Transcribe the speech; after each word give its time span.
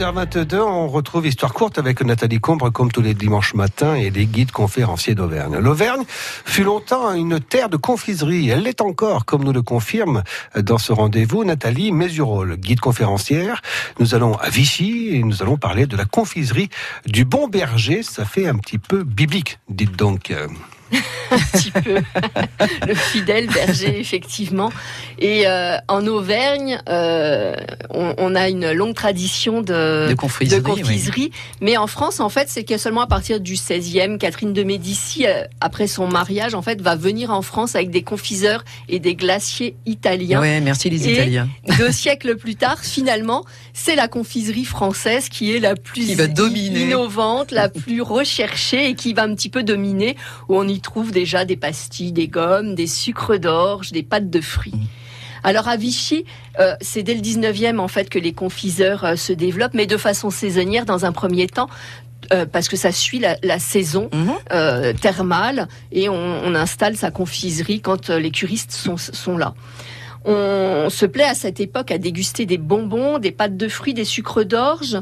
7h22, 0.00 0.60
on 0.60 0.88
retrouve 0.88 1.26
Histoire 1.26 1.52
courte 1.52 1.78
avec 1.78 2.02
Nathalie 2.02 2.38
Combre 2.38 2.70
comme 2.70 2.92
tous 2.92 3.00
les 3.00 3.14
dimanches 3.14 3.54
matins 3.54 3.94
et 3.94 4.10
les 4.10 4.26
guides 4.26 4.52
conférenciers 4.52 5.14
d'Auvergne. 5.14 5.58
L'Auvergne 5.58 6.04
fut 6.06 6.64
longtemps 6.64 7.12
une 7.12 7.40
terre 7.40 7.68
de 7.68 7.76
confiserie. 7.76 8.48
Elle 8.50 8.62
l'est 8.62 8.80
encore, 8.80 9.24
comme 9.24 9.42
nous 9.42 9.52
le 9.52 9.62
confirme 9.62 10.22
dans 10.54 10.78
ce 10.78 10.92
rendez-vous 10.92 11.44
Nathalie 11.44 11.92
Mésurol, 11.92 12.56
guide 12.56 12.80
conférencière. 12.80 13.62
Nous 13.98 14.14
allons 14.14 14.34
à 14.34 14.48
Vichy 14.50 15.16
et 15.16 15.22
nous 15.22 15.42
allons 15.42 15.56
parler 15.56 15.86
de 15.86 15.96
la 15.96 16.04
confiserie 16.04 16.68
du 17.06 17.24
Bon 17.24 17.48
Berger. 17.48 18.02
Ça 18.02 18.24
fait 18.24 18.46
un 18.46 18.56
petit 18.56 18.78
peu 18.78 19.02
biblique, 19.02 19.58
dites 19.68 19.96
donc 19.96 20.32
un 21.30 21.38
petit 21.38 21.70
peu. 21.70 21.96
le 22.86 22.94
fidèle 22.94 23.46
berger, 23.48 23.98
effectivement. 23.98 24.72
Et 25.18 25.46
euh, 25.46 25.76
en 25.88 26.06
Auvergne, 26.06 26.80
euh, 26.88 27.54
on, 27.90 28.34
a 28.34 28.48
une 28.48 28.72
longue 28.72 28.94
tradition 28.94 29.60
de, 29.60 30.08
de 30.08 30.14
confiserie. 30.14 31.30
Mais 31.60 31.76
en 31.76 31.86
France, 31.86 32.20
en 32.20 32.28
fait, 32.28 32.48
c'est 32.48 32.64
que 32.64 32.78
seulement 32.78 33.02
à 33.02 33.06
partir 33.06 33.40
du 33.40 33.54
16e, 33.54 34.18
Catherine 34.18 34.52
de 34.52 34.62
Médicis, 34.62 35.26
euh, 35.26 35.44
après 35.60 35.86
son 35.86 36.08
mariage, 36.08 36.54
en 36.54 36.62
fait, 36.62 36.80
va 36.80 36.96
venir 36.96 37.30
en 37.30 37.42
France 37.42 37.74
avec 37.74 37.90
des 37.90 38.02
confiseurs 38.02 38.64
et 38.88 38.98
des 38.98 39.14
glaciers 39.14 39.76
italiens. 39.86 40.40
Ouais, 40.40 40.60
merci 40.60 40.90
les 40.90 41.08
Italiens. 41.08 41.48
Deux 41.78 41.92
siècles 41.92 42.36
plus 42.36 42.56
tard, 42.56 42.78
finalement, 42.80 43.44
c'est 43.72 43.96
la 43.96 44.08
confiserie 44.08 44.64
française 44.64 45.28
qui 45.28 45.54
est 45.54 45.60
la 45.60 45.74
plus 45.74 46.10
innovante, 46.10 47.52
la 47.52 47.68
plus 47.68 48.02
recherchée 48.02 48.88
et 48.88 48.94
qui 48.94 49.12
va 49.12 49.22
un 49.22 49.34
petit 49.34 49.48
peu 49.48 49.62
dominer, 49.62 50.16
où 50.48 50.56
on 50.56 50.66
y 50.66 50.79
trouve 50.80 51.12
déjà 51.12 51.44
des 51.44 51.56
pastilles, 51.56 52.12
des 52.12 52.28
gommes, 52.28 52.74
des 52.74 52.86
sucres 52.86 53.38
d'orge, 53.38 53.92
des 53.92 54.02
pâtes 54.02 54.30
de 54.30 54.40
fruits. 54.40 54.74
Mmh. 54.74 54.86
Alors 55.42 55.68
à 55.68 55.76
Vichy, 55.76 56.24
euh, 56.58 56.74
c'est 56.80 57.02
dès 57.02 57.14
le 57.14 57.20
19e 57.20 57.78
en 57.78 57.88
fait 57.88 58.08
que 58.08 58.18
les 58.18 58.32
confiseurs 58.32 59.04
euh, 59.04 59.16
se 59.16 59.32
développent, 59.32 59.74
mais 59.74 59.86
de 59.86 59.96
façon 59.96 60.30
saisonnière 60.30 60.84
dans 60.84 61.04
un 61.04 61.12
premier 61.12 61.46
temps. 61.46 61.68
Euh, 62.34 62.44
parce 62.44 62.68
que 62.68 62.76
ça 62.76 62.92
suit 62.92 63.18
la, 63.18 63.58
saison 63.58 64.10
mmh. 64.12 64.92
thermale 65.00 65.68
et 65.90 66.10
on, 66.10 66.54
installe 66.54 66.94
sa 66.94 67.10
confiserie 67.10 67.80
quand 67.80 68.10
les 68.10 68.30
curistes 68.30 68.72
sont, 68.72 68.98
sont 68.98 69.38
là. 69.38 69.54
On 70.26 70.88
se 70.90 71.06
plaît 71.06 71.24
à 71.24 71.34
cette 71.34 71.60
époque 71.60 71.90
à 71.90 71.96
déguster 71.96 72.44
des 72.44 72.58
bonbons, 72.58 73.18
des 73.18 73.32
pâtes 73.32 73.56
de 73.56 73.68
fruits, 73.68 73.94
des 73.94 74.04
sucres 74.04 74.44
d'orge 74.44 74.98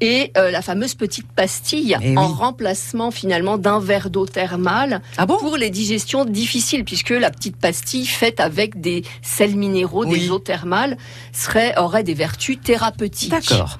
et 0.00 0.32
euh, 0.36 0.50
la 0.50 0.62
fameuse 0.62 0.94
petite 0.94 1.26
pastille 1.26 1.96
eh 2.00 2.16
en 2.16 2.28
remplacement 2.28 3.10
finalement 3.10 3.58
d'un 3.58 3.80
verre 3.80 4.10
d'eau 4.10 4.26
thermale 4.26 5.02
ah 5.16 5.26
pour 5.26 5.56
les 5.56 5.70
digestions 5.70 6.24
difficiles 6.24 6.84
puisque 6.84 7.10
la 7.10 7.30
petite 7.30 7.56
pastille 7.56 8.06
faite 8.06 8.40
avec 8.40 8.80
des 8.80 9.04
sels 9.22 9.56
minéraux, 9.56 10.04
des 10.04 10.30
eaux 10.30 10.38
thermales 10.38 10.96
serait 11.32 11.76
aurait 11.78 12.04
des 12.04 12.14
vertus 12.14 12.58
thérapeutiques. 12.62 13.30
D'accord. 13.30 13.78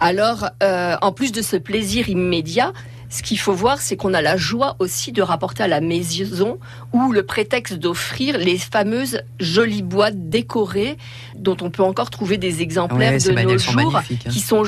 Alors, 0.00 0.48
euh, 0.62 0.96
en 1.02 1.12
plus 1.12 1.30
de 1.30 1.42
ce 1.42 1.56
plaisir 1.56 2.08
immédiat, 2.08 2.72
ce 3.10 3.22
qu'il 3.22 3.38
faut 3.38 3.52
voir, 3.52 3.80
c'est 3.80 3.96
qu'on 3.96 4.14
a 4.14 4.22
la 4.22 4.36
joie 4.36 4.76
aussi 4.78 5.10
de 5.10 5.20
rapporter 5.20 5.64
à 5.64 5.68
la 5.68 5.80
maison 5.80 6.58
ou 6.92 7.12
le 7.12 7.24
prétexte 7.24 7.74
d'offrir 7.74 8.38
les 8.38 8.56
fameuses 8.56 9.22
jolies 9.40 9.82
boîtes 9.82 10.30
décorées 10.30 10.96
dont 11.34 11.56
on 11.60 11.70
peut 11.70 11.82
encore 11.82 12.10
trouver 12.10 12.38
des 12.38 12.62
exemplaires 12.62 13.18
de 13.18 13.32
nos 13.32 13.58
jours 13.58 13.96
hein. 13.96 14.02
qui 14.30 14.40
sont 14.40 14.62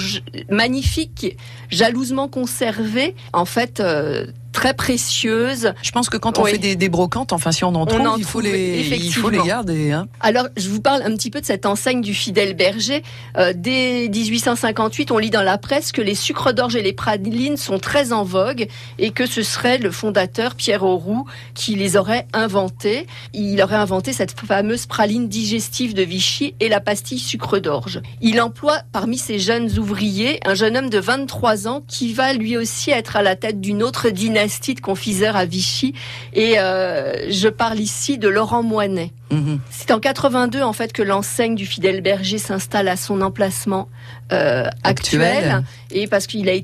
magnifiques, 0.50 1.38
jalousement 1.70 2.28
conservées. 2.28 3.14
En 3.32 3.44
fait, 3.44 3.78
euh, 3.78 4.26
très 4.62 4.74
précieuses. 4.74 5.72
Je 5.82 5.90
pense 5.90 6.08
que 6.08 6.16
quand 6.16 6.38
on 6.38 6.44
fait 6.44 6.56
des, 6.56 6.88
brocantes, 6.88 7.32
enfin 7.32 7.50
si 7.50 7.64
on 7.64 7.74
en 7.74 7.84
trouve, 7.84 8.14
il, 8.16 8.24
faut 8.24 8.40
les, 8.40 8.86
il 8.96 9.12
faut 9.12 9.28
les 9.28 9.42
garder. 9.42 9.90
Hein. 9.90 10.06
Alors, 10.20 10.46
je 10.56 10.68
vous 10.68 10.80
parle 10.80 11.02
un 11.02 11.10
petit 11.16 11.30
peu 11.30 11.40
de 11.40 11.46
cette 11.46 11.66
enseigne 11.66 12.00
du 12.00 12.14
fidèle 12.14 12.54
berger. 12.54 13.02
Euh, 13.36 13.52
dès 13.56 14.08
1858, 14.08 15.10
on 15.10 15.18
lit 15.18 15.30
dans 15.30 15.42
la 15.42 15.58
presse 15.58 15.90
que 15.90 16.00
les 16.00 16.14
sucres 16.14 16.54
d'orge 16.54 16.76
et 16.76 16.82
les 16.82 16.92
pralines 16.92 17.56
sont 17.56 17.80
très 17.80 18.12
en 18.12 18.22
vogue 18.22 18.68
et 19.00 19.10
que 19.10 19.26
ce 19.26 19.42
serait 19.42 19.78
le 19.78 19.90
fondateur 19.90 20.54
Pierre 20.54 20.84
Auroux 20.84 21.26
qui 21.54 21.74
les 21.74 21.96
aurait 21.96 22.28
inventés. 22.32 23.08
Il 23.34 23.60
aurait 23.62 23.74
inventé 23.74 24.12
cette 24.12 24.38
fameuse 24.38 24.86
praline 24.86 25.28
digestive 25.28 25.92
de 25.92 26.02
Vichy 26.02 26.54
et 26.60 26.68
la 26.68 26.78
pastille 26.78 27.18
sucre 27.18 27.58
d'orge. 27.58 28.00
Il 28.20 28.40
emploie 28.40 28.78
parmi 28.92 29.18
ses 29.18 29.40
jeunes 29.40 29.76
ouvriers 29.76 30.38
un 30.44 30.54
jeune 30.54 30.76
homme 30.76 30.90
de 30.90 31.00
23 31.00 31.66
ans 31.66 31.82
qui 31.88 32.12
va 32.12 32.32
lui 32.32 32.56
aussi 32.56 32.92
être 32.92 33.16
à 33.16 33.22
la 33.22 33.34
tête 33.34 33.60
d'une 33.60 33.82
autre 33.82 34.10
dynastie 34.10 34.51
confiseurs 34.80 35.36
à 35.36 35.44
Vichy. 35.44 35.94
Et 36.32 36.58
euh, 36.58 37.30
je 37.30 37.48
parle 37.48 37.80
ici 37.80 38.18
de 38.18 38.28
Laurent 38.28 38.62
Moinet. 38.62 39.12
Mhm. 39.30 39.60
C'est 39.70 39.90
en 39.90 40.00
82 40.00 40.62
en 40.62 40.72
fait 40.72 40.92
que 40.92 41.02
l'enseigne 41.02 41.54
du 41.54 41.66
fidèle 41.66 42.00
berger 42.02 42.38
s'installe 42.38 42.88
à 42.88 42.96
son 42.96 43.22
emplacement 43.22 43.88
euh, 44.32 44.68
actuel. 44.82 45.64
et 45.90 46.06
parce 46.06 46.26
qu'il 46.26 46.48
a 46.50 46.54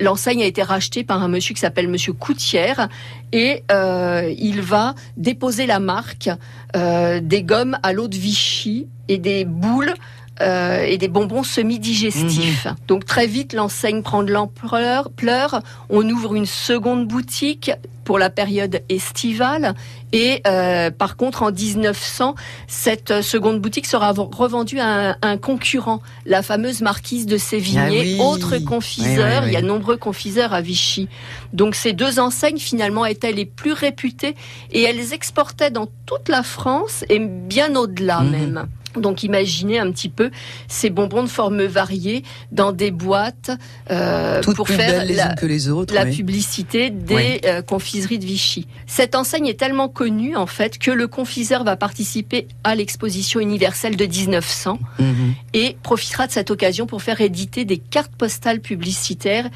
l'enseigne 0.00 0.42
a 0.42 0.46
été 0.46 0.62
rachetée 0.62 1.04
par 1.04 1.22
un 1.22 1.28
monsieur 1.28 1.54
qui 1.54 1.60
s'appelle 1.60 1.88
Monsieur 1.88 2.14
Coutière 2.14 2.88
et 3.32 3.62
euh, 3.70 4.32
il 4.38 4.62
va 4.62 4.94
déposer 5.16 5.66
la 5.66 5.80
marque 5.80 6.30
des 6.74 7.42
gommes 7.42 7.78
à 7.82 7.92
l'eau 7.92 8.08
de 8.08 8.16
Vichy 8.16 8.86
et 9.08 9.18
des 9.18 9.44
boules 9.44 9.94
euh, 10.40 10.84
et 10.84 10.98
des 10.98 11.08
bonbons 11.08 11.42
semi-digestifs. 11.42 12.66
Mhm. 12.66 12.76
Donc 12.86 13.04
très 13.04 13.26
vite, 13.26 13.52
l'enseigne 13.52 14.02
prend 14.02 14.22
de 14.22 14.32
l'ampleur, 14.32 15.10
pleure. 15.10 15.62
On 15.90 16.08
ouvre 16.08 16.34
une 16.34 16.46
seconde 16.46 17.06
boutique 17.06 17.72
pour 18.08 18.18
la 18.18 18.30
période 18.30 18.80
estivale. 18.88 19.74
Et 20.12 20.40
euh, 20.46 20.90
par 20.90 21.18
contre, 21.18 21.42
en 21.42 21.52
1900, 21.52 22.36
cette 22.66 23.20
seconde 23.20 23.60
boutique 23.60 23.84
sera 23.84 24.12
revendue 24.12 24.80
à 24.80 25.18
un, 25.20 25.36
concurrent, 25.36 26.00
la 26.24 26.42
fameuse 26.42 26.80
marquise 26.80 27.26
de 27.26 27.36
Sévigné, 27.36 28.16
ah 28.18 28.22
autre 28.22 28.56
confiseur. 28.60 29.46
Il 29.46 29.52
y 29.52 29.56
a 29.56 29.60
nombreux 29.60 29.98
confiseurs 29.98 30.54
à 30.54 30.62
Vichy. 30.62 31.08
Donc 31.52 31.74
ces 31.74 31.92
deux 31.92 32.18
enseignes 32.18 32.56
finalement 32.56 33.04
étaient 33.04 33.32
les 33.32 33.44
plus 33.44 33.72
réputées 33.74 34.36
et 34.72 34.82
elles 34.84 35.12
exportaient 35.12 35.70
dans 35.70 35.88
toute 36.06 36.30
la 36.30 36.42
France 36.42 37.04
et 37.10 37.18
bien 37.18 37.76
au-delà 37.76 38.20
mhm. 38.20 38.30
même. 38.30 38.68
Donc 38.98 39.22
imaginez 39.22 39.78
un 39.78 39.90
petit 39.90 40.08
peu 40.08 40.30
ces 40.68 40.90
bonbons 40.90 41.22
de 41.22 41.28
formes 41.28 41.64
variées 41.64 42.22
dans 42.52 42.72
des 42.72 42.90
boîtes 42.90 43.50
euh, 43.90 44.42
pour 44.42 44.68
faire 44.68 45.04
la, 45.04 45.34
que 45.34 45.46
les 45.46 45.68
autres, 45.68 45.94
la 45.94 46.06
publicité 46.06 46.90
des 46.90 47.40
euh, 47.44 47.62
confiseries 47.62 48.18
de 48.18 48.24
Vichy. 48.24 48.66
Cette 48.86 49.14
enseigne 49.14 49.46
est 49.46 49.58
tellement 49.58 49.88
connue 49.88 50.36
en 50.36 50.46
fait 50.46 50.78
que 50.78 50.90
le 50.90 51.06
confiseur 51.08 51.64
va 51.64 51.76
participer 51.76 52.48
à 52.64 52.74
l'exposition 52.74 53.40
universelle 53.40 53.96
de 53.96 54.04
1900 54.06 54.78
mhm. 54.98 55.34
et 55.54 55.76
profitera 55.82 56.26
de 56.26 56.32
cette 56.32 56.50
occasion 56.50 56.86
pour 56.86 57.02
faire 57.02 57.20
éditer 57.20 57.64
des 57.64 57.78
cartes 57.78 58.12
postales 58.16 58.60
publicitaires 58.60 59.48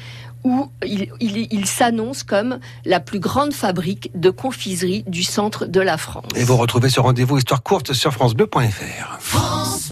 où 0.43 0.69
il, 0.85 1.65
s'annonce 1.65 2.23
comme 2.23 2.59
la 2.85 2.99
plus 2.99 3.19
grande 3.19 3.53
fabrique 3.53 4.11
de 4.15 4.29
confiserie 4.29 5.03
du 5.07 5.23
centre 5.23 5.65
de 5.65 5.81
la 5.81 5.97
France. 5.97 6.25
Et 6.35 6.43
vous 6.43 6.57
retrouvez 6.57 6.89
ce 6.89 6.99
rendez-vous 6.99 7.37
Histoire 7.37 7.63
courte 7.63 7.93
sur 7.93 8.13
francebleu.fr. 8.13 9.62